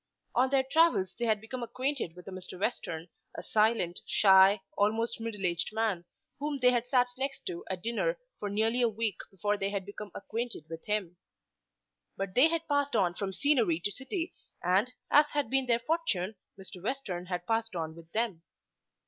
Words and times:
On 0.33 0.49
their 0.49 0.63
travels 0.63 1.13
they 1.19 1.25
had 1.25 1.39
become 1.39 1.61
acquainted 1.61 2.15
with 2.15 2.27
a 2.27 2.31
Mr. 2.31 2.59
Western, 2.59 3.07
a 3.37 3.43
silent, 3.43 3.99
shy, 4.07 4.59
almost 4.75 5.19
middle 5.21 5.45
aged 5.45 5.69
man, 5.73 6.05
whom 6.39 6.57
they 6.57 6.71
had 6.71 6.87
sat 6.87 7.09
next 7.19 7.45
to 7.45 7.63
at 7.69 7.83
dinner 7.83 8.17
for 8.39 8.49
nearly 8.49 8.81
a 8.81 8.89
week 8.89 9.19
before 9.29 9.57
they 9.59 9.69
had 9.69 9.85
become 9.85 10.09
acquainted 10.15 10.65
with 10.71 10.83
him. 10.87 11.17
But 12.17 12.33
they 12.33 12.47
had 12.47 12.67
passed 12.67 12.95
on 12.95 13.13
from 13.13 13.31
scenery 13.31 13.79
to 13.81 13.91
city, 13.91 14.33
and, 14.63 14.91
as 15.11 15.27
had 15.33 15.51
been 15.51 15.67
their 15.67 15.77
fortune, 15.77 16.33
Mr. 16.57 16.81
Western 16.81 17.27
had 17.27 17.45
passed 17.45 17.75
on 17.75 17.95
with 17.95 18.11
them. 18.11 18.41